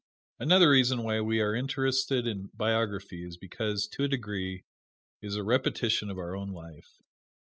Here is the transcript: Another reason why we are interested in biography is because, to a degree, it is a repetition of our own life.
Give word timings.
Another 0.39 0.71
reason 0.71 1.03
why 1.03 1.21
we 1.21 1.41
are 1.41 1.53
interested 1.53 2.25
in 2.25 2.49
biography 2.55 3.23
is 3.23 3.37
because, 3.37 3.85
to 3.89 4.03
a 4.03 4.07
degree, 4.07 4.63
it 5.21 5.27
is 5.27 5.35
a 5.35 5.43
repetition 5.43 6.09
of 6.09 6.17
our 6.17 6.35
own 6.35 6.49
life. 6.49 7.03